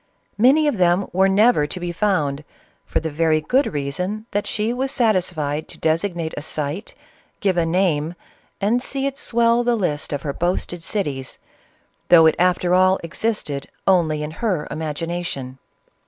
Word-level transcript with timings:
Many 0.39 0.67
of 0.67 0.79
them 0.79 1.05
were 1.13 1.29
never 1.29 1.67
to 1.67 1.79
be 1.79 1.91
found, 1.91 2.43
for 2.87 2.99
the 2.99 3.11
very 3.11 3.39
good 3.39 3.67
reason 3.71 4.25
that 4.31 4.47
she 4.47 4.73
was 4.73 4.91
satisfied 4.91 5.67
to 5.67 5.77
designate 5.77 6.33
a 6.35 6.41
site, 6.41 6.95
give 7.39 7.55
a 7.55 7.67
name, 7.67 8.15
and 8.59 8.81
see 8.81 9.05
it 9.05 9.19
swell 9.19 9.63
the 9.63 9.75
list 9.75 10.11
of 10.11 10.23
her 10.23 10.33
boasted 10.33 10.81
cities, 10.81 11.37
though 12.09 12.25
it 12.25 12.33
after 12.39 12.73
all 12.73 12.99
existed 13.03 13.69
only 13.85 14.23
in 14.23 14.31
her 14.31 14.67
imagina 14.71 15.23
tion. 15.23 15.59